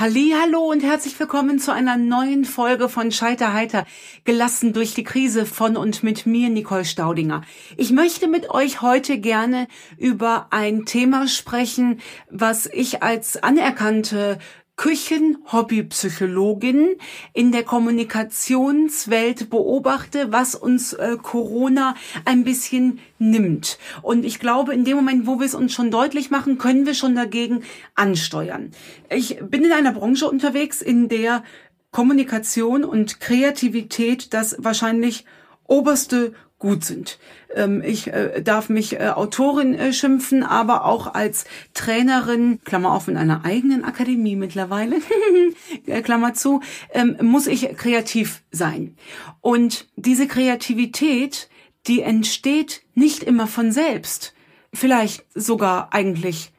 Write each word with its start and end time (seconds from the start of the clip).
Hallo 0.00 0.60
und 0.70 0.82
herzlich 0.82 1.20
willkommen 1.20 1.58
zu 1.58 1.74
einer 1.74 1.98
neuen 1.98 2.46
Folge 2.46 2.88
von 2.88 3.12
Scheiterheiter, 3.12 3.84
gelassen 4.24 4.72
durch 4.72 4.94
die 4.94 5.04
Krise 5.04 5.44
von 5.44 5.76
und 5.76 6.02
mit 6.02 6.24
mir, 6.24 6.48
Nicole 6.48 6.86
Staudinger. 6.86 7.42
Ich 7.76 7.92
möchte 7.92 8.26
mit 8.26 8.48
euch 8.48 8.80
heute 8.80 9.18
gerne 9.18 9.68
über 9.98 10.46
ein 10.52 10.86
Thema 10.86 11.28
sprechen, 11.28 12.00
was 12.30 12.64
ich 12.64 13.02
als 13.02 13.42
anerkannte 13.42 14.38
Küchenhobbypsychologin 14.80 16.96
in 17.34 17.52
der 17.52 17.64
Kommunikationswelt 17.64 19.50
beobachte, 19.50 20.32
was 20.32 20.54
uns 20.54 20.94
äh, 20.94 21.18
Corona 21.20 21.94
ein 22.24 22.44
bisschen 22.44 22.98
nimmt. 23.18 23.78
Und 24.00 24.24
ich 24.24 24.40
glaube, 24.40 24.72
in 24.72 24.86
dem 24.86 24.96
Moment, 24.96 25.26
wo 25.26 25.38
wir 25.38 25.44
es 25.44 25.54
uns 25.54 25.74
schon 25.74 25.90
deutlich 25.90 26.30
machen, 26.30 26.56
können 26.56 26.86
wir 26.86 26.94
schon 26.94 27.14
dagegen 27.14 27.62
ansteuern. 27.94 28.70
Ich 29.10 29.36
bin 29.42 29.64
in 29.64 29.72
einer 29.72 29.92
Branche 29.92 30.26
unterwegs, 30.26 30.80
in 30.80 31.10
der 31.10 31.44
Kommunikation 31.90 32.82
und 32.82 33.20
Kreativität 33.20 34.32
das 34.32 34.56
wahrscheinlich 34.60 35.26
oberste 35.66 36.32
gut 36.60 36.84
sind. 36.84 37.18
Ähm, 37.56 37.82
ich 37.84 38.06
äh, 38.12 38.42
darf 38.42 38.68
mich 38.68 39.00
äh, 39.00 39.08
Autorin 39.08 39.74
äh, 39.74 39.92
schimpfen, 39.92 40.44
aber 40.44 40.84
auch 40.84 41.12
als 41.12 41.46
Trainerin, 41.74 42.60
Klammer 42.64 42.92
auf, 42.92 43.08
in 43.08 43.16
einer 43.16 43.44
eigenen 43.44 43.82
Akademie 43.82 44.36
mittlerweile, 44.36 44.98
Klammer 46.04 46.34
zu, 46.34 46.60
ähm, 46.94 47.16
muss 47.22 47.48
ich 47.48 47.76
kreativ 47.76 48.42
sein. 48.52 48.96
Und 49.40 49.88
diese 49.96 50.28
Kreativität, 50.28 51.48
die 51.88 52.02
entsteht 52.02 52.82
nicht 52.94 53.24
immer 53.24 53.48
von 53.48 53.72
selbst. 53.72 54.34
Vielleicht 54.72 55.24
sogar 55.34 55.92
eigentlich 55.92 56.52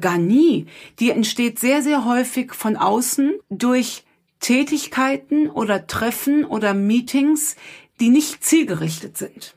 gar 0.00 0.16
nie. 0.16 0.66
Die 1.00 1.10
entsteht 1.10 1.58
sehr, 1.58 1.82
sehr 1.82 2.04
häufig 2.04 2.54
von 2.54 2.76
außen 2.76 3.32
durch 3.50 4.04
Tätigkeiten 4.42 5.48
oder 5.48 5.86
Treffen 5.86 6.44
oder 6.44 6.74
Meetings, 6.74 7.56
die 8.02 8.10
nicht 8.10 8.42
zielgerichtet 8.42 9.16
sind. 9.16 9.54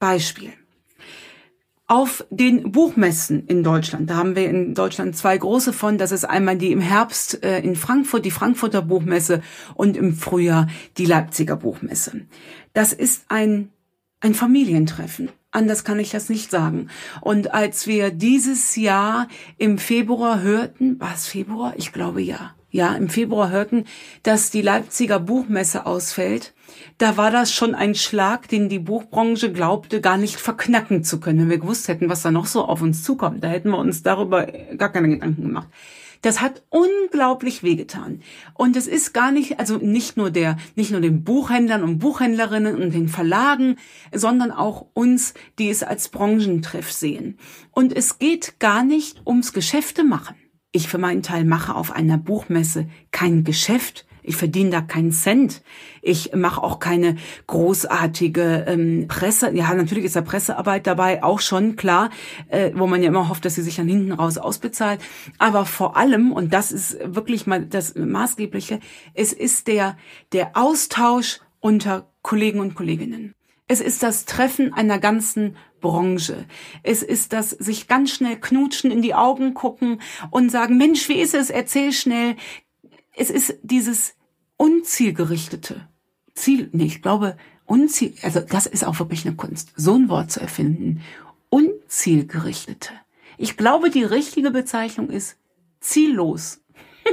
Beispiel. 0.00 0.52
Auf 1.86 2.26
den 2.28 2.72
Buchmessen 2.72 3.46
in 3.46 3.62
Deutschland, 3.62 4.10
da 4.10 4.16
haben 4.16 4.34
wir 4.34 4.50
in 4.50 4.74
Deutschland 4.74 5.16
zwei 5.16 5.38
große 5.38 5.72
von, 5.72 5.96
das 5.96 6.10
ist 6.10 6.24
einmal 6.24 6.58
die 6.58 6.72
im 6.72 6.80
Herbst 6.80 7.44
äh, 7.44 7.60
in 7.60 7.76
Frankfurt, 7.76 8.24
die 8.24 8.32
Frankfurter 8.32 8.82
Buchmesse 8.82 9.42
und 9.74 9.96
im 9.96 10.16
Frühjahr 10.16 10.66
die 10.96 11.06
Leipziger 11.06 11.54
Buchmesse. 11.54 12.22
Das 12.72 12.92
ist 12.92 13.26
ein, 13.28 13.70
ein 14.18 14.34
Familientreffen. 14.34 15.30
Anders 15.52 15.84
kann 15.84 16.00
ich 16.00 16.10
das 16.10 16.28
nicht 16.28 16.50
sagen. 16.50 16.88
Und 17.20 17.54
als 17.54 17.86
wir 17.86 18.10
dieses 18.10 18.74
Jahr 18.74 19.28
im 19.56 19.78
Februar 19.78 20.42
hörten, 20.42 20.98
war 20.98 21.14
es 21.14 21.28
Februar? 21.28 21.74
Ich 21.76 21.92
glaube 21.92 22.22
ja. 22.22 22.56
Ja, 22.70 22.94
im 22.94 23.08
Februar 23.08 23.50
hörten, 23.50 23.84
dass 24.22 24.50
die 24.50 24.60
Leipziger 24.60 25.18
Buchmesse 25.18 25.86
ausfällt, 25.86 26.52
da 26.98 27.16
war 27.16 27.30
das 27.30 27.52
schon 27.52 27.74
ein 27.74 27.94
Schlag, 27.94 28.48
den 28.48 28.68
die 28.68 28.78
Buchbranche 28.78 29.50
glaubte, 29.52 30.00
gar 30.02 30.18
nicht 30.18 30.36
verknacken 30.36 31.02
zu 31.02 31.18
können. 31.18 31.40
Wenn 31.40 31.50
wir 31.50 31.58
gewusst 31.58 31.88
hätten, 31.88 32.10
was 32.10 32.22
da 32.22 32.30
noch 32.30 32.46
so 32.46 32.64
auf 32.64 32.82
uns 32.82 33.02
zukommt, 33.02 33.42
da 33.42 33.48
hätten 33.48 33.70
wir 33.70 33.78
uns 33.78 34.02
darüber 34.02 34.46
gar 34.76 34.92
keine 34.92 35.08
Gedanken 35.08 35.42
gemacht. 35.42 35.68
Das 36.22 36.40
hat 36.40 36.62
unglaublich 36.68 37.62
wehgetan. 37.62 38.22
Und 38.54 38.76
es 38.76 38.86
ist 38.88 39.14
gar 39.14 39.30
nicht, 39.30 39.60
also 39.60 39.76
nicht 39.76 40.16
nur 40.16 40.30
der, 40.30 40.56
nicht 40.74 40.90
nur 40.90 41.00
den 41.00 41.22
Buchhändlern 41.22 41.84
und 41.84 42.00
Buchhändlerinnen 42.00 42.76
und 42.76 42.92
den 42.92 43.08
Verlagen, 43.08 43.76
sondern 44.12 44.50
auch 44.50 44.86
uns, 44.94 45.34
die 45.58 45.70
es 45.70 45.84
als 45.84 46.08
Branchentreff 46.08 46.90
sehen. 46.92 47.38
Und 47.70 47.96
es 47.96 48.18
geht 48.18 48.58
gar 48.58 48.82
nicht 48.82 49.22
ums 49.26 49.52
Geschäfte 49.52 50.02
machen. 50.02 50.34
Ich 50.72 50.88
für 50.88 50.98
meinen 50.98 51.22
Teil 51.22 51.44
mache 51.44 51.74
auf 51.74 51.92
einer 51.92 52.18
Buchmesse 52.18 52.88
kein 53.10 53.44
Geschäft, 53.44 54.06
ich 54.28 54.36
verdiene 54.36 54.68
da 54.68 54.82
keinen 54.82 55.10
Cent. 55.10 55.62
Ich 56.02 56.34
mache 56.34 56.62
auch 56.62 56.80
keine 56.80 57.16
großartige 57.46 58.66
ähm, 58.68 59.06
Presse. 59.08 59.50
Ja, 59.54 59.72
natürlich 59.72 60.04
ist 60.04 60.16
da 60.16 60.20
Pressearbeit 60.20 60.86
dabei, 60.86 61.22
auch 61.22 61.40
schon, 61.40 61.76
klar, 61.76 62.10
äh, 62.48 62.72
wo 62.74 62.86
man 62.86 63.02
ja 63.02 63.08
immer 63.08 63.30
hofft, 63.30 63.46
dass 63.46 63.54
sie 63.54 63.62
sich 63.62 63.76
dann 63.76 63.88
hinten 63.88 64.12
raus 64.12 64.36
ausbezahlt. 64.36 65.00
Aber 65.38 65.64
vor 65.64 65.96
allem, 65.96 66.32
und 66.32 66.52
das 66.52 66.72
ist 66.72 66.98
wirklich 67.02 67.46
mal 67.46 67.64
das 67.64 67.94
Maßgebliche, 67.94 68.80
es 69.14 69.32
ist 69.32 69.66
der, 69.66 69.96
der 70.32 70.58
Austausch 70.58 71.40
unter 71.60 72.10
Kollegen 72.20 72.60
und 72.60 72.74
Kolleginnen. 72.74 73.34
Es 73.66 73.80
ist 73.80 74.02
das 74.02 74.26
Treffen 74.26 74.74
einer 74.74 74.98
ganzen 74.98 75.56
Branche. 75.80 76.46
Es 76.82 77.02
ist 77.02 77.32
das 77.32 77.50
sich 77.50 77.88
ganz 77.88 78.10
schnell 78.10 78.38
knutschen, 78.38 78.90
in 78.90 79.02
die 79.02 79.14
Augen 79.14 79.54
gucken 79.54 80.00
und 80.30 80.50
sagen, 80.50 80.76
Mensch, 80.76 81.08
wie 81.08 81.20
ist 81.20 81.34
es? 81.34 81.50
Erzähl 81.50 81.92
schnell. 81.92 82.36
Es 83.14 83.30
ist 83.30 83.56
dieses 83.62 84.14
unzielgerichtete 84.56 85.88
Ziel, 86.34 86.68
nee, 86.72 86.84
ich 86.84 87.02
glaube, 87.02 87.36
unziel, 87.66 88.14
also 88.22 88.40
das 88.40 88.66
ist 88.66 88.84
auch 88.84 88.98
wirklich 88.98 89.26
eine 89.26 89.36
Kunst, 89.36 89.72
so 89.76 89.94
ein 89.94 90.08
Wort 90.08 90.30
zu 90.30 90.40
erfinden. 90.40 91.02
Unzielgerichtete. 91.50 92.92
Ich 93.36 93.56
glaube, 93.56 93.90
die 93.90 94.04
richtige 94.04 94.50
Bezeichnung 94.50 95.10
ist 95.10 95.36
ziellos. 95.80 96.60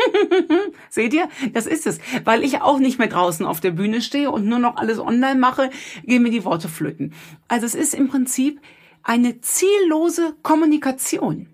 Seht 0.89 1.13
ihr? 1.13 1.29
Das 1.53 1.65
ist 1.65 1.87
es. 1.87 1.99
Weil 2.23 2.43
ich 2.43 2.61
auch 2.61 2.79
nicht 2.79 2.99
mehr 2.99 3.07
draußen 3.07 3.45
auf 3.45 3.59
der 3.59 3.71
Bühne 3.71 4.01
stehe 4.01 4.31
und 4.31 4.45
nur 4.45 4.59
noch 4.59 4.77
alles 4.77 4.99
online 4.99 5.39
mache, 5.39 5.69
gehen 6.03 6.23
mir 6.23 6.31
die 6.31 6.45
Worte 6.45 6.69
flöten. 6.69 7.13
Also 7.47 7.65
es 7.65 7.75
ist 7.75 7.93
im 7.93 8.07
Prinzip 8.07 8.59
eine 9.03 9.41
ziellose 9.41 10.35
Kommunikation. 10.41 11.47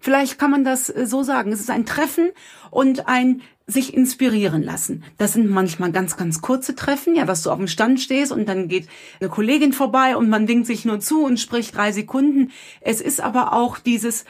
Vielleicht 0.00 0.38
kann 0.38 0.50
man 0.50 0.64
das 0.64 0.90
äh, 0.90 1.06
so 1.06 1.22
sagen. 1.22 1.52
Es 1.52 1.60
ist 1.60 1.70
ein 1.70 1.86
Treffen 1.86 2.30
und 2.70 3.08
ein 3.08 3.42
sich 3.70 3.92
inspirieren 3.92 4.62
lassen. 4.62 5.04
Das 5.18 5.34
sind 5.34 5.50
manchmal 5.50 5.92
ganz, 5.92 6.16
ganz 6.16 6.40
kurze 6.40 6.74
Treffen, 6.74 7.14
ja, 7.14 7.26
dass 7.26 7.42
du 7.42 7.50
auf 7.50 7.58
dem 7.58 7.68
Stand 7.68 8.00
stehst 8.00 8.32
und 8.32 8.48
dann 8.48 8.68
geht 8.68 8.88
eine 9.20 9.28
Kollegin 9.28 9.74
vorbei 9.74 10.16
und 10.16 10.30
man 10.30 10.48
winkt 10.48 10.66
sich 10.66 10.86
nur 10.86 11.00
zu 11.00 11.22
und 11.22 11.38
spricht 11.38 11.76
drei 11.76 11.92
Sekunden. 11.92 12.50
Es 12.80 13.02
ist 13.02 13.20
aber 13.20 13.52
auch 13.52 13.78
dieses, 13.78 14.24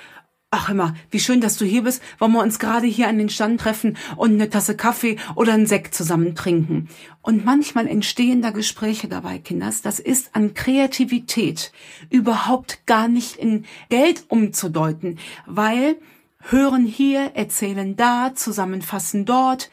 ach 0.50 0.70
immer, 0.70 0.94
wie 1.10 1.20
schön, 1.20 1.41
dass 1.41 1.56
du 1.56 1.64
hier 1.64 1.82
bist, 1.82 2.03
wollen 2.19 2.32
wir 2.32 2.42
uns 2.42 2.59
gerade 2.59 2.86
hier 2.86 3.09
an 3.09 3.19
den 3.19 3.28
Stand 3.28 3.60
treffen 3.60 3.97
und 4.16 4.32
eine 4.32 4.48
Tasse 4.48 4.76
Kaffee 4.76 5.16
oder 5.34 5.53
einen 5.53 5.66
Sekt 5.66 5.94
zusammen 5.94 6.34
trinken. 6.34 6.88
Und 7.20 7.44
manchmal 7.44 7.86
entstehen 7.86 8.41
da 8.41 8.50
Gespräche 8.50 9.09
dabei, 9.09 9.38
Kinders. 9.38 9.82
Das 9.82 9.98
ist 9.98 10.34
an 10.34 10.54
Kreativität 10.54 11.72
überhaupt 12.09 12.86
gar 12.86 13.09
nicht 13.09 13.36
in 13.36 13.66
Geld 13.91 14.25
umzudeuten, 14.28 15.19
weil 15.47 15.97
hören 16.41 16.86
hier, 16.86 17.32
erzählen 17.34 17.97
da, 17.97 18.34
zusammenfassen 18.34 19.26
dort. 19.26 19.70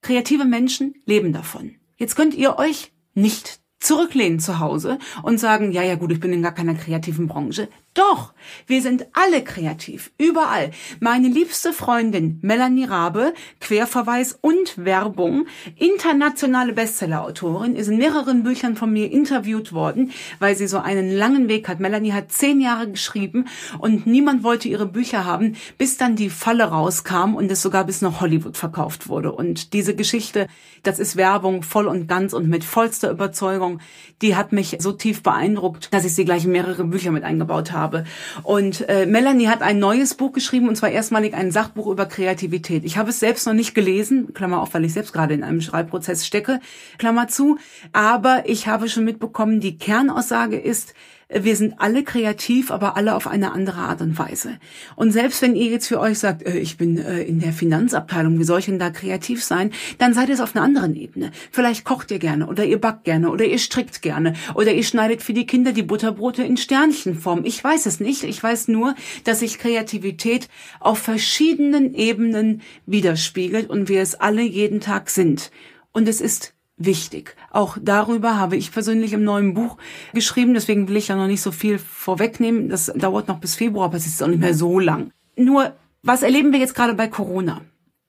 Kreative 0.00 0.44
Menschen 0.44 0.94
leben 1.04 1.32
davon. 1.32 1.74
Jetzt 1.96 2.16
könnt 2.16 2.34
ihr 2.34 2.58
euch 2.58 2.92
nicht 3.14 3.60
zurücklehnen 3.80 4.40
zu 4.40 4.58
Hause 4.58 4.98
und 5.22 5.38
sagen, 5.38 5.72
ja, 5.72 5.82
ja 5.82 5.94
gut, 5.96 6.12
ich 6.12 6.20
bin 6.20 6.32
in 6.32 6.42
gar 6.42 6.52
keiner 6.52 6.74
kreativen 6.74 7.28
Branche. 7.28 7.68
Doch, 7.98 8.32
wir 8.68 8.80
sind 8.80 9.08
alle 9.12 9.42
kreativ, 9.42 10.12
überall. 10.18 10.70
Meine 11.00 11.26
liebste 11.26 11.72
Freundin 11.72 12.38
Melanie 12.42 12.84
Rabe, 12.84 13.34
Querverweis 13.60 14.38
und 14.40 14.84
Werbung, 14.84 15.46
internationale 15.74 16.74
Bestsellerautorin, 16.74 17.74
ist 17.74 17.88
in 17.88 17.98
mehreren 17.98 18.44
Büchern 18.44 18.76
von 18.76 18.92
mir 18.92 19.10
interviewt 19.10 19.72
worden, 19.72 20.12
weil 20.38 20.54
sie 20.54 20.68
so 20.68 20.78
einen 20.78 21.10
langen 21.10 21.48
Weg 21.48 21.68
hat. 21.68 21.80
Melanie 21.80 22.12
hat 22.12 22.30
zehn 22.30 22.60
Jahre 22.60 22.88
geschrieben 22.88 23.46
und 23.80 24.06
niemand 24.06 24.44
wollte 24.44 24.68
ihre 24.68 24.86
Bücher 24.86 25.24
haben, 25.24 25.56
bis 25.76 25.96
dann 25.96 26.14
die 26.14 26.30
Falle 26.30 26.66
rauskam 26.66 27.34
und 27.34 27.50
es 27.50 27.62
sogar 27.62 27.82
bis 27.82 28.00
nach 28.00 28.20
Hollywood 28.20 28.56
verkauft 28.56 29.08
wurde. 29.08 29.32
Und 29.32 29.72
diese 29.72 29.96
Geschichte, 29.96 30.46
das 30.84 31.00
ist 31.00 31.16
Werbung 31.16 31.64
voll 31.64 31.88
und 31.88 32.06
ganz 32.06 32.32
und 32.32 32.48
mit 32.48 32.62
vollster 32.62 33.10
Überzeugung, 33.10 33.80
die 34.22 34.36
hat 34.36 34.52
mich 34.52 34.76
so 34.78 34.92
tief 34.92 35.24
beeindruckt, 35.24 35.92
dass 35.92 36.04
ich 36.04 36.14
sie 36.14 36.24
gleich 36.24 36.44
in 36.44 36.52
mehrere 36.52 36.84
Bücher 36.84 37.10
mit 37.10 37.24
eingebaut 37.24 37.72
habe 37.72 37.87
habe. 37.88 38.04
Und 38.42 38.88
äh, 38.88 39.06
Melanie 39.06 39.48
hat 39.48 39.62
ein 39.62 39.78
neues 39.78 40.14
Buch 40.14 40.32
geschrieben, 40.32 40.68
und 40.68 40.76
zwar 40.76 40.90
erstmalig 40.90 41.34
ein 41.34 41.50
Sachbuch 41.50 41.86
über 41.86 42.06
Kreativität. 42.06 42.84
Ich 42.84 42.98
habe 42.98 43.10
es 43.10 43.20
selbst 43.20 43.46
noch 43.46 43.54
nicht 43.54 43.74
gelesen, 43.74 44.34
Klammer 44.34 44.60
auf, 44.60 44.74
weil 44.74 44.84
ich 44.84 44.92
selbst 44.92 45.12
gerade 45.12 45.34
in 45.34 45.42
einem 45.42 45.60
Schreibprozess 45.60 46.26
stecke, 46.26 46.60
Klammer 46.98 47.28
zu. 47.28 47.58
Aber 47.92 48.42
ich 48.46 48.66
habe 48.66 48.88
schon 48.88 49.04
mitbekommen, 49.04 49.60
die 49.60 49.78
Kernaussage 49.78 50.58
ist, 50.58 50.94
wir 51.30 51.56
sind 51.56 51.74
alle 51.78 52.04
kreativ, 52.04 52.70
aber 52.70 52.96
alle 52.96 53.14
auf 53.14 53.26
eine 53.26 53.52
andere 53.52 53.80
Art 53.80 54.00
und 54.00 54.18
Weise. 54.18 54.58
Und 54.96 55.12
selbst 55.12 55.42
wenn 55.42 55.54
ihr 55.54 55.66
jetzt 55.66 55.86
für 55.86 56.00
euch 56.00 56.18
sagt, 56.18 56.42
äh, 56.42 56.58
ich 56.58 56.78
bin 56.78 56.98
äh, 56.98 57.22
in 57.22 57.40
der 57.40 57.52
Finanzabteilung, 57.52 58.38
wie 58.38 58.44
soll 58.44 58.60
ich 58.60 58.66
denn 58.66 58.78
da 58.78 58.90
kreativ 58.90 59.44
sein, 59.44 59.70
dann 59.98 60.14
seid 60.14 60.30
ihr 60.30 60.42
auf 60.42 60.56
einer 60.56 60.64
anderen 60.64 60.94
Ebene. 60.94 61.30
Vielleicht 61.50 61.84
kocht 61.84 62.10
ihr 62.10 62.18
gerne 62.18 62.46
oder 62.46 62.64
ihr 62.64 62.80
backt 62.80 63.04
gerne 63.04 63.30
oder 63.30 63.44
ihr 63.44 63.58
strickt 63.58 64.00
gerne 64.00 64.34
oder 64.54 64.72
ihr 64.72 64.84
schneidet 64.84 65.22
für 65.22 65.34
die 65.34 65.46
Kinder 65.46 65.72
die 65.72 65.82
Butterbrote 65.82 66.42
in 66.42 66.56
Sternchenform. 66.56 67.44
Ich 67.44 67.62
weiß 67.62 67.86
es 67.86 68.00
nicht. 68.00 68.24
Ich 68.24 68.42
weiß 68.42 68.68
nur, 68.68 68.94
dass 69.24 69.40
sich 69.40 69.58
Kreativität 69.58 70.48
auf 70.80 70.98
verschiedenen 70.98 71.94
Ebenen 71.94 72.62
widerspiegelt 72.86 73.68
und 73.68 73.88
wir 73.88 74.00
es 74.00 74.14
alle 74.14 74.42
jeden 74.42 74.80
Tag 74.80 75.10
sind. 75.10 75.50
Und 75.92 76.08
es 76.08 76.20
ist 76.20 76.54
wichtig. 76.78 77.36
Auch 77.50 77.76
darüber 77.80 78.36
habe 78.36 78.56
ich 78.56 78.72
persönlich 78.72 79.12
im 79.12 79.24
neuen 79.24 79.54
Buch 79.54 79.76
geschrieben, 80.14 80.54
deswegen 80.54 80.88
will 80.88 80.96
ich 80.96 81.08
ja 81.08 81.16
noch 81.16 81.26
nicht 81.26 81.42
so 81.42 81.52
viel 81.52 81.78
vorwegnehmen. 81.78 82.68
Das 82.68 82.92
dauert 82.94 83.28
noch 83.28 83.38
bis 83.38 83.54
Februar, 83.54 83.86
aber 83.86 83.96
es 83.96 84.06
ist 84.06 84.22
auch 84.22 84.28
nicht 84.28 84.40
mehr 84.40 84.54
so 84.54 84.78
lang. 84.78 85.10
Nur, 85.36 85.74
was 86.02 86.22
erleben 86.22 86.52
wir 86.52 86.60
jetzt 86.60 86.74
gerade 86.74 86.94
bei 86.94 87.08
Corona? 87.08 87.60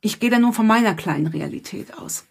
Ich 0.01 0.19
gehe 0.19 0.29
da 0.29 0.39
nur 0.39 0.53
von 0.53 0.67
meiner 0.67 0.93
kleinen 0.93 1.27
Realität 1.27 1.97
aus. 1.97 2.25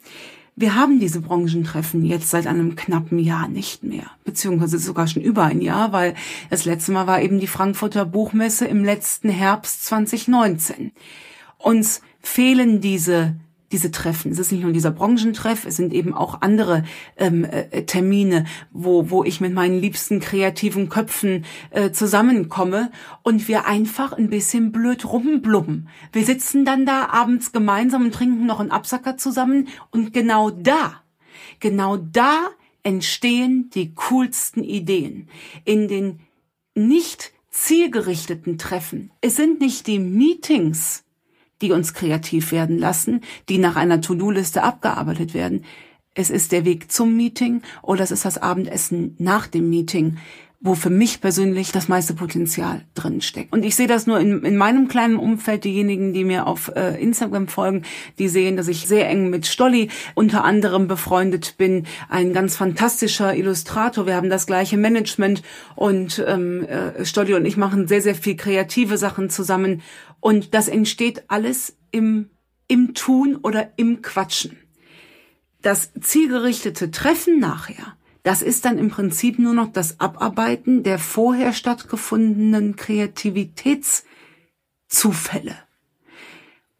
Wir 0.61 0.75
haben 0.75 0.99
diese 0.99 1.21
Branchentreffen 1.21 2.05
jetzt 2.05 2.31
seit 2.31 2.49
einem 2.49 2.75
knappen 2.75 3.21
Jahr 3.21 3.47
nicht 3.47 3.85
mehr, 3.85 4.11
beziehungsweise 4.25 4.79
sogar 4.79 5.07
schon 5.07 5.23
über 5.23 5.45
ein 5.45 5.61
Jahr, 5.61 5.93
weil 5.93 6.15
das 6.51 6.65
letzte 6.65 6.91
Mal 6.91 7.07
war 7.07 7.23
eben 7.23 7.39
die 7.39 7.47
Frankfurter 7.47 8.05
Buchmesse 8.05 8.65
im 8.65 8.85
letzten 8.85 9.29
Herbst 9.29 9.85
2019. 9.87 10.91
Uns 11.59 12.01
fehlen 12.21 12.81
diese 12.81 13.37
diese 13.73 13.91
Treffen. 13.91 14.33
Es 14.33 14.39
ist 14.39 14.53
nicht 14.53 14.63
nur 14.63 14.73
dieser 14.73 14.91
Branchentreff, 14.91 15.67
es 15.67 15.77
sind 15.77 15.93
eben 15.93 16.15
auch 16.15 16.41
andere 16.41 16.85
ähm, 17.17 17.45
äh, 17.45 17.85
Termine, 17.85 18.47
wo, 18.71 19.11
wo 19.11 19.25
ich 19.25 19.41
mit 19.41 19.53
meinen 19.53 19.79
liebsten 19.79 20.21
kreativen 20.21 20.89
Köpfen 20.89 21.45
äh, 21.71 21.91
zusammenkomme 21.91 22.91
und 23.23 23.49
wir 23.49 23.67
einfach 23.67 24.13
ein 24.13 24.31
bisschen 24.31 24.73
blöd 24.73 25.05
rumblubben. 25.05 25.89
Wir 26.13 26.25
sitzen 26.25 26.65
dann 26.65 26.87
da 26.87 27.09
abends 27.11 27.53
gemeinsam 27.53 28.07
und 28.07 28.15
trinken 28.15 28.47
noch 28.47 28.61
einen 28.61 28.71
Absacker 28.71 29.17
zusammen 29.17 29.69
und 29.91 30.13
genau 30.13 30.51
da, 30.51 31.03
genau 31.61 31.97
da 31.97 32.49
entstehen 32.83 33.71
die 33.75 33.95
coolsten 33.95 34.63
Ideen. 34.63 35.29
In 35.65 35.89
den 35.89 36.21
nicht 36.75 37.33
zielgerichteten 37.51 38.57
Treffen. 38.57 39.11
Es 39.21 39.37
sind 39.37 39.61
nicht 39.61 39.87
die 39.87 39.99
Meetings, 39.99 41.05
die 41.63 41.73
uns 41.73 41.95
kreativ 41.95 42.53
werden 42.53 42.79
lassen, 42.79 43.23
die 43.49 43.59
nach 43.59 43.77
einer 43.77 44.01
To-Do-Liste 44.01 44.63
abgearbeitet 44.63 45.35
werden. 45.35 45.65
Es 46.15 46.31
ist 46.31 46.53
der 46.53 46.65
Weg 46.65 46.91
zum 46.91 47.17
Meeting 47.17 47.63
oder 47.83 48.03
es 48.03 48.11
ist 48.11 48.25
das 48.25 48.39
Abendessen 48.39 49.15
nach 49.19 49.47
dem 49.47 49.71
Meeting, 49.71 50.19
wo 50.61 50.75
für 50.75 50.91
mich 50.91 51.21
persönlich 51.21 51.71
das 51.71 51.87
meiste 51.87 52.15
Potenzial 52.15 52.83
drin 52.95 53.21
steckt. 53.21 53.53
Und 53.53 53.65
ich 53.65 53.77
sehe 53.77 53.87
das 53.87 54.09
nur 54.09 54.19
in, 54.19 54.43
in 54.45 54.57
meinem 54.57 54.89
kleinen 54.89 55.17
Umfeld. 55.17 55.63
Diejenigen, 55.63 56.13
die 56.13 56.25
mir 56.25 56.49
auf 56.49 56.73
äh, 56.75 57.01
Instagram 57.01 57.47
folgen, 57.47 57.85
die 58.19 58.29
sehen, 58.29 58.57
dass 58.57 58.67
ich 58.67 58.89
sehr 58.89 59.09
eng 59.09 59.31
mit 59.31 59.47
Stolli 59.47 59.89
unter 60.17 60.43
anderem 60.43 60.89
befreundet 60.89 61.57
bin. 61.59 61.87
Ein 62.09 62.33
ganz 62.33 62.57
fantastischer 62.57 63.37
Illustrator. 63.37 64.07
Wir 64.07 64.17
haben 64.17 64.31
das 64.31 64.49
gleiche 64.49 64.77
Management 64.77 65.43
und 65.77 66.25
ähm, 66.27 66.65
äh, 66.65 67.05
Stolli 67.05 67.35
und 67.35 67.47
ich 67.47 67.57
machen 67.57 67.87
sehr, 67.87 68.03
sehr 68.03 68.17
viel 68.17 68.35
kreative 68.35 68.99
Sachen 68.99 69.31
zusammen. 69.31 69.83
Und 70.19 70.55
das 70.55 70.67
entsteht 70.67 71.23
alles 71.29 71.77
im, 71.93 72.31
im 72.67 72.95
Tun 72.95 73.37
oder 73.37 73.71
im 73.77 74.03
Quatschen. 74.03 74.59
Das 75.63 75.93
zielgerichtete 76.01 76.91
Treffen 76.91 77.39
nachher, 77.39 77.97
das 78.23 78.43
ist 78.43 78.65
dann 78.65 78.79
im 78.79 78.91
Prinzip 78.91 79.39
nur 79.39 79.55
noch 79.55 79.73
das 79.73 80.01
Abarbeiten 80.01 80.83
der 80.83 80.99
vorher 80.99 81.53
stattgefundenen 81.53 82.75
Kreativitätszufälle. 82.77 85.57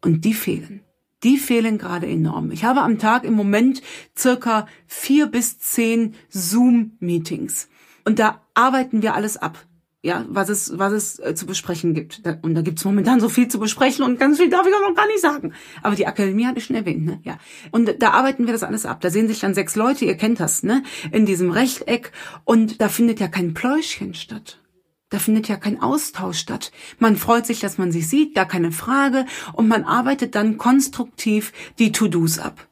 Und 0.01 0.25
die 0.25 0.33
fehlen. 0.33 0.81
Die 1.23 1.37
fehlen 1.37 1.77
gerade 1.77 2.07
enorm. 2.07 2.51
Ich 2.51 2.63
habe 2.63 2.81
am 2.81 2.97
Tag 2.97 3.25
im 3.25 3.33
Moment 3.33 3.81
circa 4.17 4.67
vier 4.87 5.27
bis 5.27 5.59
zehn 5.59 6.15
Zoom-Meetings. 6.29 7.67
Und 8.05 8.19
da 8.19 8.41
arbeiten 8.53 9.01
wir 9.01 9.15
alles 9.15 9.35
ab 9.37 9.65
ja, 10.01 10.25
was 10.29 10.47
es, 10.49 10.77
was 10.77 10.93
es 10.93 11.19
äh, 11.19 11.35
zu 11.35 11.45
besprechen 11.45 11.93
gibt. 11.93 12.21
Und 12.41 12.55
da 12.55 12.61
gibt's 12.61 12.85
momentan 12.85 13.19
so 13.19 13.27
viel 13.27 13.49
zu 13.49 13.59
besprechen 13.59 14.05
und 14.05 14.17
ganz 14.17 14.37
viel 14.37 14.49
darf 14.49 14.65
ich 14.65 14.73
auch 14.73 14.87
noch 14.87 14.95
gar 14.95 15.07
nicht 15.07 15.19
sagen. 15.19 15.53
Aber 15.83 15.95
die 15.95 16.07
Akademie 16.07 16.45
hatte 16.45 16.59
ich 16.59 16.65
schon 16.65 16.77
erwähnt, 16.77 17.05
ne? 17.05 17.19
Ja. 17.23 17.37
Und 17.71 18.01
da 18.01 18.11
arbeiten 18.11 18.45
wir 18.45 18.53
das 18.53 18.63
alles 18.63 18.85
ab. 18.85 19.01
Da 19.01 19.09
sehen 19.09 19.27
sich 19.27 19.41
dann 19.41 19.53
sechs 19.53 19.75
Leute, 19.75 20.05
ihr 20.05 20.15
kennt 20.15 20.39
das, 20.39 20.63
ne? 20.63 20.83
In 21.11 21.25
diesem 21.25 21.51
Rechteck. 21.51 22.13
Und 22.45 22.79
da 22.79 22.87
findet 22.87 23.19
ja 23.19 23.27
kein 23.27 23.53
Pläuschen 23.53 24.13
statt. 24.13 24.61
Da 25.09 25.19
findet 25.19 25.47
ja 25.47 25.57
kein 25.57 25.81
Austausch 25.81 26.37
statt. 26.37 26.71
Man 26.99 27.17
freut 27.17 27.45
sich, 27.45 27.59
dass 27.59 27.77
man 27.77 27.91
sich 27.91 28.07
sieht, 28.07 28.35
gar 28.35 28.47
keine 28.47 28.71
Frage. 28.71 29.25
Und 29.53 29.67
man 29.67 29.83
arbeitet 29.83 30.35
dann 30.35 30.57
konstruktiv 30.57 31.51
die 31.77 31.91
To-Dos 31.91 32.39
ab. 32.39 32.67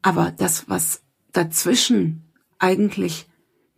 Aber 0.00 0.30
das, 0.30 0.68
was 0.68 1.02
dazwischen 1.32 2.32
eigentlich 2.58 3.26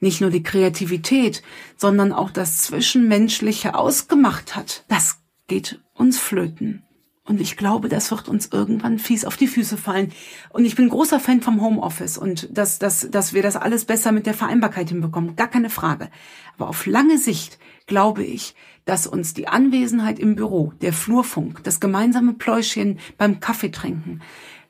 nicht 0.05 0.21
nur 0.21 0.31
die 0.31 0.45
Kreativität, 0.45 1.43
sondern 1.77 2.13
auch 2.13 2.31
das 2.31 2.59
Zwischenmenschliche 2.59 3.75
ausgemacht 3.75 4.55
hat, 4.55 4.85
das 4.89 5.19
geht 5.49 5.81
uns 5.95 6.19
flöten. 6.19 6.85
Und 7.27 7.41
ich 7.41 7.57
glaube, 7.57 7.89
das 7.89 8.11
wird 8.11 8.29
uns 8.29 8.49
irgendwann 8.53 8.99
fies 8.99 9.25
auf 9.25 9.39
die 9.39 9.47
Füße 9.47 9.79
fallen. 9.79 10.13
Und 10.51 10.67
ich 10.67 10.77
bin 10.77 10.91
großer 10.91 11.19
Fan 11.19 11.41
vom 11.41 11.63
Homeoffice 11.63 12.19
und 12.19 12.51
dass, 12.57 12.79
dass, 12.79 13.09
dass 13.11 13.33
wir 13.33 13.43
das 13.43 13.57
alles 13.57 13.87
besser 13.87 14.13
mit 14.13 14.27
der 14.27 14.35
Vereinbarkeit 14.35 14.91
hinbekommen. 14.91 15.35
Gar 15.35 15.49
keine 15.49 15.71
Frage. 15.71 16.11
Aber 16.55 16.69
auf 16.69 16.85
lange 16.85 17.17
Sicht 17.17 17.59
glaube 17.87 18.23
ich, 18.23 18.55
dass 18.85 19.07
uns 19.07 19.33
die 19.33 19.49
Anwesenheit 19.49 20.19
im 20.19 20.37
Büro, 20.37 20.75
der 20.83 20.93
Flurfunk, 20.93 21.65
das 21.65 21.81
gemeinsame 21.81 22.35
Pläuschen 22.35 22.99
beim 23.17 23.41
Kaffeetrinken, 23.41 24.23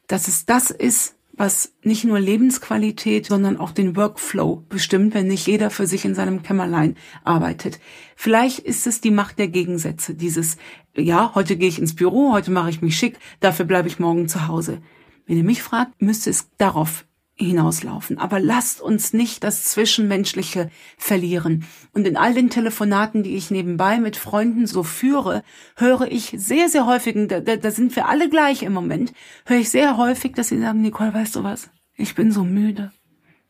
dass 0.06 0.28
es 0.28 0.46
das 0.46 0.70
ist, 0.70 1.16
was 1.36 1.74
nicht 1.82 2.04
nur 2.04 2.20
Lebensqualität, 2.20 3.26
sondern 3.26 3.56
auch 3.58 3.72
den 3.72 3.96
Workflow 3.96 4.64
bestimmt, 4.68 5.14
wenn 5.14 5.26
nicht 5.26 5.46
jeder 5.46 5.70
für 5.70 5.86
sich 5.86 6.04
in 6.04 6.14
seinem 6.14 6.42
Kämmerlein 6.42 6.96
arbeitet. 7.24 7.80
Vielleicht 8.16 8.60
ist 8.60 8.86
es 8.86 9.00
die 9.00 9.10
Macht 9.10 9.38
der 9.38 9.48
Gegensätze, 9.48 10.14
dieses, 10.14 10.56
ja, 10.96 11.32
heute 11.34 11.56
gehe 11.56 11.68
ich 11.68 11.78
ins 11.78 11.96
Büro, 11.96 12.32
heute 12.32 12.50
mache 12.50 12.70
ich 12.70 12.82
mich 12.82 12.96
schick, 12.96 13.18
dafür 13.40 13.64
bleibe 13.64 13.88
ich 13.88 13.98
morgen 13.98 14.28
zu 14.28 14.46
Hause. 14.46 14.80
Wenn 15.26 15.36
ihr 15.36 15.44
mich 15.44 15.62
fragt, 15.62 16.00
müsste 16.00 16.30
es 16.30 16.48
darauf 16.58 17.04
hinauslaufen. 17.36 18.18
Aber 18.18 18.38
lasst 18.38 18.80
uns 18.80 19.12
nicht 19.12 19.42
das 19.42 19.64
Zwischenmenschliche 19.64 20.70
verlieren. 20.96 21.64
Und 21.92 22.06
in 22.06 22.16
all 22.16 22.34
den 22.34 22.50
Telefonaten, 22.50 23.22
die 23.22 23.36
ich 23.36 23.50
nebenbei 23.50 23.98
mit 23.98 24.16
Freunden 24.16 24.66
so 24.66 24.82
führe, 24.82 25.42
höre 25.76 26.10
ich 26.10 26.34
sehr, 26.36 26.68
sehr 26.68 26.86
häufig, 26.86 27.16
da, 27.28 27.40
da 27.40 27.70
sind 27.70 27.96
wir 27.96 28.08
alle 28.08 28.28
gleich 28.28 28.62
im 28.62 28.72
Moment, 28.72 29.12
höre 29.46 29.58
ich 29.58 29.70
sehr 29.70 29.96
häufig, 29.96 30.32
dass 30.32 30.48
sie 30.48 30.60
sagen, 30.60 30.82
Nicole, 30.82 31.12
weißt 31.12 31.36
du 31.36 31.42
was? 31.42 31.70
Ich 31.96 32.14
bin 32.14 32.30
so 32.30 32.44
müde. 32.44 32.92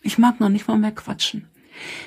Ich 0.01 0.19
mag 0.19 0.41
noch 0.41 0.51
nicht 0.51 0.69
mal 0.69 0.79
mehr 0.79 0.93
quatschen. 0.93 1.49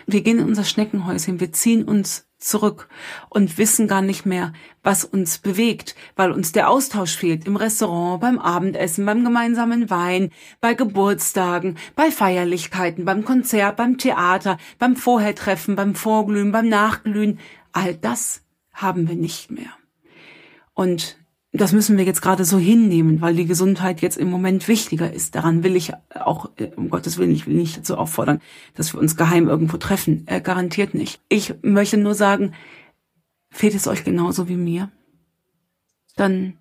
Wir 0.06 0.21
gehen 0.21 0.39
in 0.39 0.45
unser 0.45 0.63
Schneckenhäuschen, 0.63 1.39
wir 1.39 1.51
ziehen 1.51 1.83
uns 1.83 2.26
zurück 2.38 2.88
und 3.30 3.57
wissen 3.57 3.88
gar 3.88 4.01
nicht 4.01 4.25
mehr, 4.25 4.54
was 4.84 5.04
uns 5.04 5.39
bewegt, 5.39 5.95
weil 6.16 6.31
uns 6.31 6.51
der 6.51 6.69
Austausch 6.69 7.16
fehlt 7.16 7.45
im 7.45 7.56
Restaurant, 7.56 8.22
beim 8.22 8.39
Abendessen, 8.39 9.06
beim 9.06 9.24
gemeinsamen 9.24 9.89
Wein, 9.89 10.31
bei 10.62 10.74
Geburtstagen, 10.74 11.78
bei 11.95 12.12
Feierlichkeiten, 12.12 13.06
beim 13.06 13.25
Konzert, 13.25 13.75
beim 13.78 13.98
Theater, 13.98 14.57
beim 14.80 14.95
Vorhertreffen, 14.95 15.75
beim 15.75 15.95
Vorglühen, 15.95 16.51
beim 16.51 16.69
Nachglühen. 16.69 17.39
All 17.72 17.95
das 17.95 18.44
haben 18.72 19.10
wir 19.10 19.16
nicht 19.16 19.51
mehr. 19.51 19.72
Und 20.74 21.18
das 21.57 21.71
müssen 21.71 21.98
wir 21.98 22.06
jetzt 22.06 22.21
gerade 22.21 22.45
so 22.45 22.57
hinnehmen, 22.57 23.21
weil 23.21 23.35
die 23.35 23.45
Gesundheit 23.45 24.02
jetzt 24.02 24.18
im 24.18 24.30
Moment 24.30 24.68
wichtiger 24.68 25.11
ist. 25.11 25.35
Daran 25.35 25.64
will 25.64 25.76
ich 25.76 25.94
auch, 26.14 26.49
äh, 26.57 26.71
um 26.76 26.90
Gottes 26.90 27.18
Willen, 27.18 27.31
ich 27.31 27.47
will 27.47 27.56
nicht 27.56 27.78
dazu 27.78 27.97
auffordern, 27.97 28.42
dass 28.76 28.94
wir 28.94 28.99
uns 28.99 29.16
geheim 29.16 29.47
irgendwo 29.47 29.78
treffen. 29.78 30.23
Äh, 30.28 30.42
garantiert 30.42 30.94
nicht. 30.94 31.21
Ich 31.30 31.56
möchte 31.61 31.97
nur 31.97 32.16
sagen, 32.16 32.54
fehlt 33.49 33.76
es 33.76 33.87
euch 33.87 34.04
genauso 34.04 34.47
wie 34.47 34.57
mir? 34.57 34.92
Dann 36.16 36.57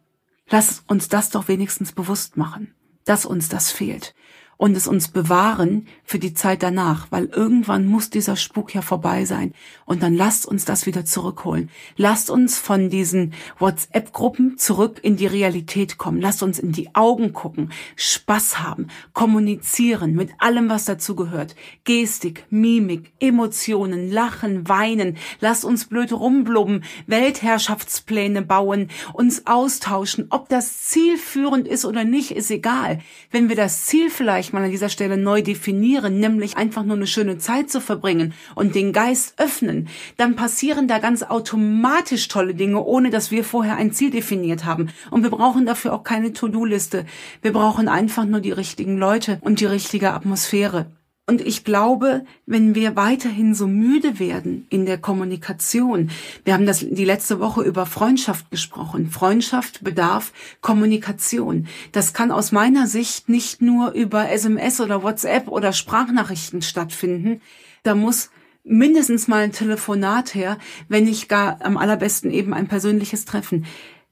lasst 0.48 0.84
uns 0.88 1.08
das 1.08 1.30
doch 1.30 1.48
wenigstens 1.48 1.92
bewusst 1.92 2.36
machen, 2.36 2.74
dass 3.04 3.24
uns 3.24 3.48
das 3.48 3.70
fehlt 3.70 4.14
und 4.56 4.76
es 4.76 4.88
uns 4.88 5.08
bewahren 5.08 5.86
für 6.04 6.18
die 6.18 6.34
Zeit 6.34 6.62
danach, 6.62 7.08
weil 7.10 7.26
irgendwann 7.26 7.86
muss 7.86 8.10
dieser 8.10 8.36
Spuk 8.36 8.74
ja 8.74 8.80
vorbei 8.80 9.24
sein. 9.24 9.52
Und 9.84 10.02
dann 10.02 10.14
lasst 10.14 10.46
uns 10.46 10.64
das 10.64 10.86
wieder 10.86 11.04
zurückholen. 11.04 11.70
Lasst 11.96 12.30
uns 12.30 12.58
von 12.58 12.88
diesen 12.88 13.34
WhatsApp-Gruppen 13.58 14.56
zurück 14.56 15.00
in 15.02 15.16
die 15.16 15.26
Realität 15.26 15.98
kommen. 15.98 16.20
Lasst 16.20 16.42
uns 16.42 16.58
in 16.58 16.72
die 16.72 16.94
Augen 16.94 17.32
gucken, 17.32 17.70
Spaß 17.96 18.60
haben, 18.60 18.88
kommunizieren 19.12 20.14
mit 20.14 20.30
allem, 20.38 20.70
was 20.70 20.86
dazu 20.86 21.16
gehört. 21.16 21.54
Gestik, 21.84 22.44
Mimik, 22.50 23.12
Emotionen, 23.20 24.10
Lachen, 24.10 24.68
Weinen. 24.68 25.16
Lasst 25.40 25.64
uns 25.64 25.86
blöd 25.86 26.12
rumblubben, 26.12 26.84
Weltherrschaftspläne 27.06 28.42
bauen, 28.42 28.88
uns 29.12 29.46
austauschen. 29.46 30.26
Ob 30.30 30.48
das 30.48 30.84
zielführend 30.84 31.68
ist 31.68 31.84
oder 31.84 32.04
nicht, 32.04 32.30
ist 32.30 32.50
egal. 32.50 33.00
Wenn 33.30 33.48
wir 33.48 33.56
das 33.56 33.84
Ziel 33.86 34.10
vielleicht 34.10 34.45
vielleicht 34.46 34.52
mal 34.52 34.64
an 34.64 34.70
dieser 34.70 34.88
Stelle 34.88 35.16
neu 35.16 35.42
definieren, 35.42 36.20
nämlich 36.20 36.56
einfach 36.56 36.84
nur 36.84 36.96
eine 36.96 37.06
schöne 37.06 37.38
Zeit 37.38 37.68
zu 37.68 37.80
verbringen 37.80 38.32
und 38.54 38.74
den 38.74 38.92
Geist 38.92 39.34
öffnen, 39.38 39.88
dann 40.16 40.36
passieren 40.36 40.86
da 40.86 40.98
ganz 40.98 41.22
automatisch 41.22 42.28
tolle 42.28 42.54
Dinge, 42.54 42.82
ohne 42.84 43.10
dass 43.10 43.30
wir 43.30 43.42
vorher 43.42 43.76
ein 43.76 43.92
Ziel 43.92 44.10
definiert 44.10 44.64
haben. 44.64 44.90
Und 45.10 45.22
wir 45.24 45.30
brauchen 45.30 45.66
dafür 45.66 45.92
auch 45.92 46.04
keine 46.04 46.32
To-Do-Liste. 46.32 47.06
Wir 47.42 47.52
brauchen 47.52 47.88
einfach 47.88 48.24
nur 48.24 48.40
die 48.40 48.52
richtigen 48.52 48.98
Leute 48.98 49.38
und 49.40 49.60
die 49.60 49.66
richtige 49.66 50.12
Atmosphäre. 50.12 50.86
Und 51.28 51.40
ich 51.40 51.64
glaube, 51.64 52.24
wenn 52.46 52.76
wir 52.76 52.94
weiterhin 52.94 53.52
so 53.52 53.66
müde 53.66 54.20
werden 54.20 54.66
in 54.70 54.86
der 54.86 54.96
Kommunikation, 54.96 56.10
wir 56.44 56.54
haben 56.54 56.66
das 56.66 56.86
die 56.88 57.04
letzte 57.04 57.40
Woche 57.40 57.62
über 57.62 57.84
Freundschaft 57.84 58.48
gesprochen. 58.52 59.10
Freundschaft 59.10 59.82
bedarf 59.82 60.32
Kommunikation. 60.60 61.66
Das 61.90 62.12
kann 62.14 62.30
aus 62.30 62.52
meiner 62.52 62.86
Sicht 62.86 63.28
nicht 63.28 63.60
nur 63.60 63.90
über 63.90 64.30
SMS 64.30 64.80
oder 64.80 65.02
WhatsApp 65.02 65.48
oder 65.48 65.72
Sprachnachrichten 65.72 66.62
stattfinden. 66.62 67.40
Da 67.82 67.96
muss 67.96 68.30
mindestens 68.62 69.26
mal 69.26 69.42
ein 69.42 69.52
Telefonat 69.52 70.32
her, 70.32 70.58
wenn 70.88 71.04
nicht 71.04 71.28
gar 71.28 71.58
am 71.64 71.76
allerbesten 71.76 72.30
eben 72.30 72.54
ein 72.54 72.68
persönliches 72.68 73.24
Treffen. 73.24 73.66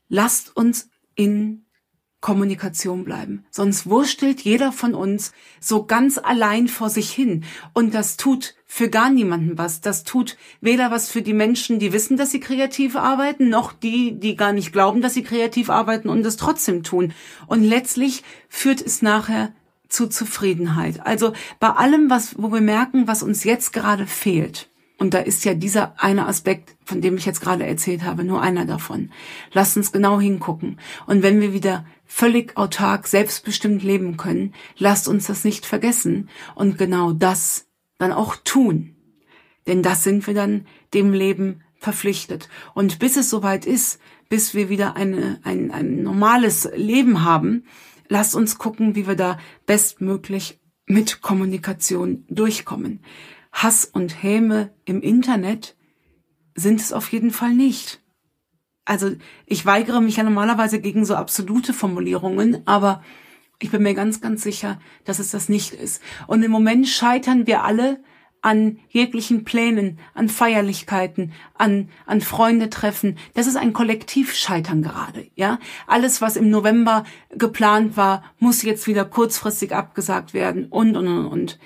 Lasst 0.08 0.56
uns 0.56 0.88
in 1.14 1.63
Kommunikation 2.24 3.04
bleiben. 3.04 3.44
Sonst 3.50 3.86
wurstelt 3.86 4.40
jeder 4.40 4.72
von 4.72 4.94
uns 4.94 5.32
so 5.60 5.84
ganz 5.84 6.16
allein 6.16 6.68
vor 6.68 6.88
sich 6.88 7.10
hin. 7.10 7.44
Und 7.74 7.92
das 7.92 8.16
tut 8.16 8.54
für 8.66 8.88
gar 8.88 9.10
niemanden 9.10 9.58
was. 9.58 9.82
Das 9.82 10.04
tut 10.04 10.38
weder 10.62 10.90
was 10.90 11.10
für 11.10 11.20
die 11.20 11.34
Menschen, 11.34 11.78
die 11.78 11.92
wissen, 11.92 12.16
dass 12.16 12.30
sie 12.30 12.40
kreativ 12.40 12.96
arbeiten, 12.96 13.50
noch 13.50 13.74
die, 13.74 14.18
die 14.18 14.36
gar 14.36 14.54
nicht 14.54 14.72
glauben, 14.72 15.02
dass 15.02 15.12
sie 15.12 15.22
kreativ 15.22 15.68
arbeiten 15.68 16.08
und 16.08 16.24
es 16.24 16.38
trotzdem 16.38 16.82
tun. 16.82 17.12
Und 17.46 17.62
letztlich 17.62 18.22
führt 18.48 18.80
es 18.80 19.02
nachher 19.02 19.52
zu 19.90 20.06
Zufriedenheit. 20.06 21.04
Also 21.04 21.34
bei 21.60 21.68
allem, 21.72 22.08
was, 22.08 22.36
wo 22.38 22.50
wir 22.50 22.62
merken, 22.62 23.06
was 23.06 23.22
uns 23.22 23.44
jetzt 23.44 23.74
gerade 23.74 24.06
fehlt, 24.06 24.70
und 24.96 25.12
da 25.12 25.18
ist 25.18 25.44
ja 25.44 25.52
dieser 25.52 25.92
eine 26.02 26.26
Aspekt, 26.26 26.76
von 26.84 27.00
dem 27.00 27.16
ich 27.18 27.26
jetzt 27.26 27.40
gerade 27.40 27.66
erzählt 27.66 28.04
habe, 28.04 28.24
nur 28.24 28.40
einer 28.40 28.64
davon. 28.64 29.10
Lasst 29.52 29.76
uns 29.76 29.92
genau 29.92 30.20
hingucken. 30.20 30.78
Und 31.06 31.22
wenn 31.22 31.40
wir 31.40 31.52
wieder 31.52 31.84
völlig 32.06 32.56
autark, 32.56 33.06
selbstbestimmt 33.06 33.82
leben 33.82 34.16
können, 34.16 34.54
lasst 34.76 35.08
uns 35.08 35.26
das 35.26 35.44
nicht 35.44 35.66
vergessen 35.66 36.28
und 36.54 36.78
genau 36.78 37.12
das 37.12 37.66
dann 37.98 38.12
auch 38.12 38.36
tun. 38.36 38.96
Denn 39.66 39.82
das 39.82 40.04
sind 40.04 40.26
wir 40.26 40.34
dann 40.34 40.66
dem 40.92 41.12
Leben 41.12 41.62
verpflichtet. 41.76 42.48
Und 42.74 42.98
bis 42.98 43.16
es 43.16 43.30
soweit 43.30 43.66
ist, 43.66 43.98
bis 44.28 44.54
wir 44.54 44.68
wieder 44.68 44.96
eine, 44.96 45.40
ein, 45.42 45.70
ein 45.70 46.02
normales 46.02 46.68
Leben 46.74 47.24
haben, 47.24 47.64
lasst 48.08 48.34
uns 48.34 48.58
gucken, 48.58 48.94
wie 48.94 49.06
wir 49.06 49.16
da 49.16 49.38
bestmöglich 49.66 50.60
mit 50.86 51.22
Kommunikation 51.22 52.24
durchkommen. 52.28 53.00
Hass 53.52 53.84
und 53.84 54.22
Häme 54.22 54.74
im 54.84 55.00
Internet 55.00 55.76
sind 56.54 56.80
es 56.80 56.92
auf 56.92 57.10
jeden 57.12 57.30
Fall 57.30 57.54
nicht. 57.54 58.03
Also 58.84 59.12
ich 59.46 59.64
weigere 59.64 60.00
mich 60.00 60.16
ja 60.16 60.24
normalerweise 60.24 60.80
gegen 60.80 61.04
so 61.04 61.14
absolute 61.14 61.72
Formulierungen, 61.72 62.62
aber 62.66 63.02
ich 63.58 63.70
bin 63.70 63.82
mir 63.82 63.94
ganz, 63.94 64.20
ganz 64.20 64.42
sicher, 64.42 64.80
dass 65.04 65.18
es 65.18 65.30
das 65.30 65.48
nicht 65.48 65.72
ist. 65.72 66.02
Und 66.26 66.42
im 66.42 66.50
Moment 66.50 66.88
scheitern 66.88 67.46
wir 67.46 67.64
alle 67.64 68.02
an 68.44 68.78
jeglichen 68.90 69.44
Plänen, 69.44 69.98
an 70.12 70.28
Feierlichkeiten, 70.28 71.32
an, 71.54 71.88
an 72.04 72.20
Freunde 72.20 72.68
treffen. 72.68 73.16
Das 73.32 73.46
ist 73.46 73.56
ein 73.56 73.72
Kollektivscheitern 73.72 74.82
gerade, 74.82 75.28
ja. 75.34 75.58
Alles, 75.86 76.20
was 76.20 76.36
im 76.36 76.50
November 76.50 77.04
geplant 77.30 77.96
war, 77.96 78.22
muss 78.38 78.62
jetzt 78.62 78.86
wieder 78.86 79.06
kurzfristig 79.06 79.74
abgesagt 79.74 80.34
werden 80.34 80.66
und, 80.66 80.94
und, 80.94 81.08
und, 81.08 81.26
und. 81.26 81.58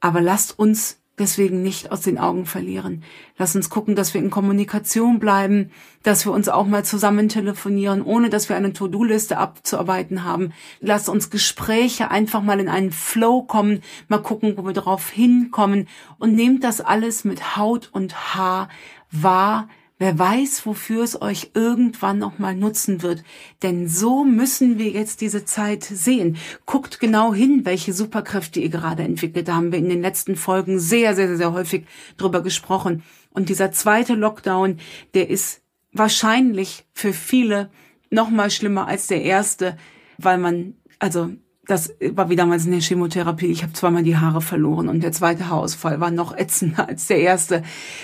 Aber 0.00 0.20
lasst 0.20 0.58
uns 0.58 1.03
deswegen 1.18 1.62
nicht 1.62 1.92
aus 1.92 2.00
den 2.00 2.18
Augen 2.18 2.46
verlieren. 2.46 3.02
Lass 3.38 3.54
uns 3.54 3.70
gucken, 3.70 3.94
dass 3.94 4.14
wir 4.14 4.20
in 4.20 4.30
Kommunikation 4.30 5.18
bleiben, 5.18 5.70
dass 6.02 6.24
wir 6.24 6.32
uns 6.32 6.48
auch 6.48 6.66
mal 6.66 6.84
zusammen 6.84 7.28
telefonieren, 7.28 8.02
ohne 8.02 8.30
dass 8.30 8.48
wir 8.48 8.56
eine 8.56 8.72
To-Do-Liste 8.72 9.38
abzuarbeiten 9.38 10.24
haben. 10.24 10.52
Lass 10.80 11.08
uns 11.08 11.30
Gespräche 11.30 12.10
einfach 12.10 12.42
mal 12.42 12.60
in 12.60 12.68
einen 12.68 12.92
Flow 12.92 13.42
kommen, 13.42 13.82
mal 14.08 14.22
gucken, 14.22 14.54
wo 14.56 14.64
wir 14.64 14.72
drauf 14.72 15.10
hinkommen 15.10 15.88
und 16.18 16.34
nehmt 16.34 16.64
das 16.64 16.80
alles 16.80 17.24
mit 17.24 17.56
Haut 17.56 17.90
und 17.92 18.34
Haar 18.34 18.68
wahr, 19.10 19.68
Wer 19.98 20.18
weiß, 20.18 20.66
wofür 20.66 21.04
es 21.04 21.22
euch 21.22 21.52
irgendwann 21.54 22.18
noch 22.18 22.40
mal 22.40 22.56
nutzen 22.56 23.02
wird. 23.02 23.22
Denn 23.62 23.88
so 23.88 24.24
müssen 24.24 24.76
wir 24.76 24.90
jetzt 24.90 25.20
diese 25.20 25.44
Zeit 25.44 25.84
sehen. 25.84 26.36
Guckt 26.66 26.98
genau 26.98 27.32
hin, 27.32 27.60
welche 27.64 27.92
Superkräfte 27.92 28.58
ihr 28.58 28.70
gerade 28.70 29.04
entwickelt. 29.04 29.46
Da 29.46 29.54
haben 29.54 29.70
wir 29.70 29.78
in 29.78 29.88
den 29.88 30.02
letzten 30.02 30.34
Folgen 30.34 30.80
sehr, 30.80 31.14
sehr, 31.14 31.36
sehr 31.36 31.52
häufig 31.52 31.86
drüber 32.16 32.42
gesprochen. 32.42 33.04
Und 33.30 33.48
dieser 33.48 33.70
zweite 33.70 34.14
Lockdown, 34.14 34.78
der 35.14 35.30
ist 35.30 35.62
wahrscheinlich 35.92 36.84
für 36.92 37.12
viele 37.12 37.70
noch 38.10 38.30
mal 38.30 38.50
schlimmer 38.50 38.88
als 38.88 39.06
der 39.06 39.22
erste, 39.22 39.76
weil 40.18 40.38
man, 40.38 40.74
also 40.98 41.30
das 41.66 41.94
war 42.12 42.28
wie 42.28 42.36
damals 42.36 42.66
in 42.66 42.72
der 42.72 42.80
Chemotherapie. 42.80 43.46
Ich 43.46 43.62
habe 43.62 43.72
zweimal 43.72 44.02
die 44.02 44.16
Haare 44.16 44.40
verloren 44.40 44.88
und 44.88 45.02
der 45.02 45.12
zweite 45.12 45.48
Haarausfall 45.48 46.00
war 46.00 46.10
noch 46.10 46.36
ätzender 46.36 46.88
als 46.88 47.06
der 47.06 47.20
erste, 47.20 47.62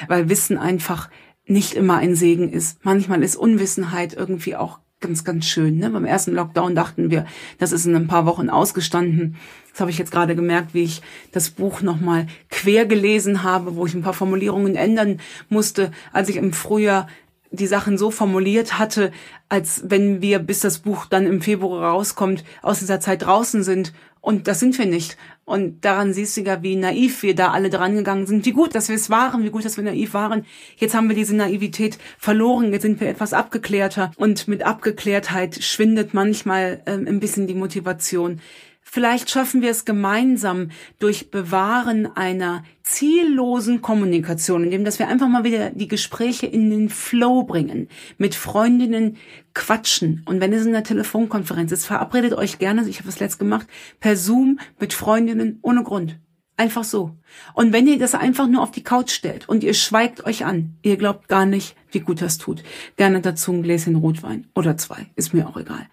weil 0.09 0.29
Wissen 0.29 0.57
einfach 0.57 1.11
nicht 1.50 1.75
immer 1.75 1.97
ein 1.97 2.14
Segen 2.14 2.52
ist. 2.52 2.78
Manchmal 2.85 3.23
ist 3.23 3.37
Unwissenheit 3.37 4.14
irgendwie 4.14 4.57
auch 4.57 4.78
ganz, 5.00 5.25
ganz 5.25 5.47
schön. 5.47 5.78
Ne? 5.78 5.90
Beim 5.90 6.04
ersten 6.04 6.33
Lockdown 6.33 6.75
dachten 6.75 7.11
wir, 7.11 7.26
das 7.59 7.73
ist 7.73 7.87
in 7.87 7.97
ein 7.97 8.07
paar 8.07 8.26
Wochen 8.26 8.50
ausgestanden. 8.50 9.37
Das 9.73 9.80
habe 9.80 9.90
ich 9.90 9.99
jetzt 9.99 10.12
gerade 10.12 10.37
gemerkt, 10.37 10.75
wie 10.75 10.83
ich 10.85 11.02
das 11.33 11.50
Buch 11.50 11.83
nochmal 11.83 12.26
quer 12.50 12.87
gelesen 12.87 13.42
habe, 13.42 13.76
wo 13.76 13.87
ich 13.87 13.95
ein 13.95 14.02
paar 14.02 14.12
Formulierungen 14.12 14.76
ändern 14.76 15.21
musste, 15.49 15.90
als 16.12 16.28
ich 16.28 16.37
im 16.37 16.52
Frühjahr 16.52 17.09
die 17.50 17.66
Sachen 17.66 17.99
so 17.99 18.11
formuliert 18.11 18.78
hatte, 18.78 19.11
als 19.49 19.83
wenn 19.87 20.23
wir, 20.23 20.38
bis 20.38 20.61
das 20.61 20.78
Buch 20.78 21.07
dann 21.07 21.26
im 21.26 21.40
Februar 21.40 21.90
rauskommt, 21.90 22.45
aus 22.62 22.78
dieser 22.78 23.00
Zeit 23.00 23.23
draußen 23.23 23.64
sind. 23.64 23.92
Und 24.21 24.49
das 24.49 24.61
sind 24.61 24.79
wir 24.79 24.87
nicht. 24.87 25.17
Und 25.45 25.85
daran 25.85 26.12
siehst 26.12 26.37
du 26.37 26.43
ja, 26.43 26.62
wie 26.62 26.77
naiv 26.77 27.23
wir 27.23 27.35
da 27.35 27.50
alle 27.50 27.71
dran 27.71 27.97
gegangen 27.97 28.27
sind, 28.27 28.45
wie 28.45 28.53
gut, 28.53 28.75
dass 28.75 28.89
wir 28.89 28.97
es 28.97 29.11
waren, 29.11 29.45
wie 29.45 29.50
gut, 29.50 29.65
dass 29.65 29.77
wir 29.77 29.85
naiv 29.85 30.15
waren. 30.15 30.45
Jetzt 30.77 30.95
haben 30.95 31.09
wir 31.09 31.17
diese 31.17 31.35
Naivität 31.35 31.99
verloren, 32.19 32.73
jetzt 32.73 32.83
sind 32.83 33.00
wir 33.00 33.09
etwas 33.09 33.33
abgeklärter. 33.33 34.12
Und 34.17 34.47
mit 34.47 34.62
Abgeklärtheit 34.62 35.62
schwindet 35.62 36.12
manchmal 36.15 36.83
äh, 36.85 36.93
ein 36.93 37.19
bisschen 37.19 37.47
die 37.47 37.55
Motivation. 37.55 38.41
Vielleicht 38.83 39.31
schaffen 39.31 39.62
wir 39.62 39.71
es 39.71 39.85
gemeinsam 39.85 40.71
durch 40.99 41.31
Bewahren 41.31 42.07
einer 42.17 42.65
ziellosen 42.93 43.83
Kommunikation, 43.83 44.65
indem 44.65 44.85
dass 44.85 44.99
wir 44.99 45.09
einfach 45.09 45.29
mal 45.29 45.45
wieder 45.45 45.71
die 45.71 45.89
Gespräche 45.89 46.47
in 46.47 46.71
den 46.71 46.89
Flow 46.89 47.45
bringen, 47.45 47.89
mit 48.19 48.35
Freundinnen 48.35 49.17
quatschen. 49.55 50.23
Und 50.27 50.41
wenn 50.41 50.53
es 50.53 50.67
in 50.67 50.73
der 50.73 50.85
Telefonkonferenz 50.85 51.73
ist, 51.73 51.87
verabredet 51.87 52.35
euch 52.35 52.59
gerne, 52.59 52.87
ich 52.89 52.99
habe 52.99 53.07
das 53.07 53.21
letzt 53.21 53.39
gemacht, 53.39 53.67
per 54.01 54.17
Zoom 54.17 54.59
mit 54.79 54.93
Freundinnen 54.93 55.59
ohne 55.63 55.83
Grund. 55.83 56.19
Einfach 56.57 56.85
so. 56.85 57.17
Und 57.55 57.73
wenn 57.73 57.87
ihr 57.87 57.99
das 57.99 58.15
einfach 58.15 58.47
nur 58.47 58.63
auf 58.63 58.71
die 58.71 58.83
Couch 58.83 59.13
stellt 59.13 59.49
und 59.49 59.65
ihr 59.65 59.75
schweigt 59.75 60.25
euch 60.27 60.45
an, 60.45 60.77
ihr 60.83 60.97
glaubt 60.97 61.29
gar 61.29 61.47
nicht, 61.47 61.75
wie 61.91 62.01
gut 62.01 62.21
das 62.21 62.39
tut. 62.39 62.63
Gerne 62.97 63.21
dazu 63.21 63.53
ein 63.53 63.63
Gläschen 63.63 63.97
Rotwein 63.97 64.47
oder 64.55 64.77
zwei, 64.77 65.07
ist 65.17 65.33
mir 65.33 65.49
auch 65.49 65.57
egal. 65.57 65.87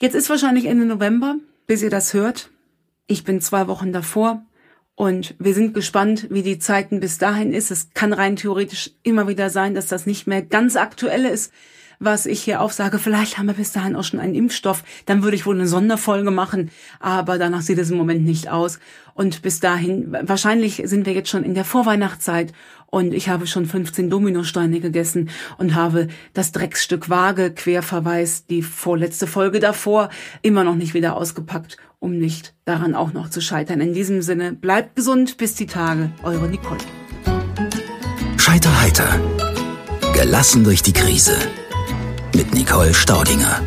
Jetzt 0.00 0.14
ist 0.14 0.30
wahrscheinlich 0.30 0.64
Ende 0.64 0.86
November 0.86 1.36
bis 1.70 1.82
ihr 1.82 1.90
das 1.90 2.14
hört. 2.14 2.50
Ich 3.06 3.22
bin 3.22 3.40
zwei 3.40 3.68
Wochen 3.68 3.92
davor 3.92 4.42
und 4.94 5.34
wir 5.38 5.54
sind 5.54 5.72
gespannt, 5.72 6.26
wie 6.30 6.42
die 6.42 6.58
Zeiten 6.58 7.00
bis 7.00 7.16
dahin 7.16 7.52
ist. 7.52 7.70
Es 7.70 7.90
kann 7.94 8.12
rein 8.12 8.36
theoretisch 8.36 8.90
immer 9.02 9.28
wieder 9.28 9.48
sein, 9.48 9.74
dass 9.74 9.86
das 9.86 10.04
nicht 10.04 10.26
mehr 10.26 10.42
ganz 10.42 10.76
aktuell 10.76 11.24
ist, 11.24 11.52
was 12.00 12.26
ich 12.26 12.42
hier 12.42 12.60
aufsage. 12.60 12.98
Vielleicht 12.98 13.38
haben 13.38 13.46
wir 13.46 13.54
bis 13.54 13.72
dahin 13.72 13.94
auch 13.94 14.04
schon 14.04 14.20
einen 14.20 14.34
Impfstoff. 14.34 14.84
Dann 15.06 15.22
würde 15.22 15.36
ich 15.36 15.46
wohl 15.46 15.54
eine 15.54 15.68
Sonderfolge 15.68 16.30
machen. 16.30 16.70
Aber 16.98 17.38
danach 17.38 17.60
sieht 17.60 17.78
es 17.78 17.90
im 17.90 17.98
Moment 17.98 18.24
nicht 18.24 18.48
aus. 18.48 18.78
Und 19.14 19.42
bis 19.42 19.60
dahin, 19.60 20.16
wahrscheinlich 20.22 20.82
sind 20.84 21.06
wir 21.06 21.12
jetzt 21.12 21.28
schon 21.28 21.44
in 21.44 21.54
der 21.54 21.64
Vorweihnachtszeit 21.64 22.52
und 22.90 23.14
ich 23.14 23.28
habe 23.28 23.46
schon 23.46 23.66
15 23.66 24.10
Dominosteine 24.10 24.80
gegessen 24.80 25.30
und 25.58 25.74
habe 25.74 26.08
das 26.34 26.52
Drecksstück 26.52 27.08
Waage 27.08 27.52
Querverweis, 27.52 28.46
die 28.46 28.62
vorletzte 28.62 29.26
Folge 29.26 29.60
davor, 29.60 30.10
immer 30.42 30.64
noch 30.64 30.74
nicht 30.74 30.94
wieder 30.94 31.16
ausgepackt, 31.16 31.76
um 31.98 32.18
nicht 32.18 32.54
daran 32.64 32.94
auch 32.94 33.12
noch 33.12 33.30
zu 33.30 33.40
scheitern. 33.40 33.80
In 33.80 33.94
diesem 33.94 34.22
Sinne, 34.22 34.52
bleibt 34.52 34.96
gesund 34.96 35.36
bis 35.36 35.54
die 35.54 35.66
Tage. 35.66 36.10
Eure 36.22 36.48
Nicole. 36.48 36.78
Scheiter 38.36 38.80
heiter. 38.80 39.20
Gelassen 40.14 40.64
durch 40.64 40.82
die 40.82 40.92
Krise. 40.92 41.36
Mit 42.34 42.54
Nicole 42.54 42.94
Staudinger. 42.94 43.62